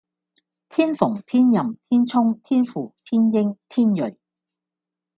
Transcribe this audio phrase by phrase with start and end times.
[0.67, 4.17] 天蓬、天任、天衝、天輔、天英、天芮